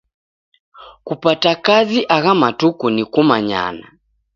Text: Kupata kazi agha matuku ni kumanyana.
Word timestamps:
Kupata 1.03 1.51
kazi 1.55 2.05
agha 2.15 2.33
matuku 2.35 2.89
ni 2.89 3.05
kumanyana. 3.05 3.85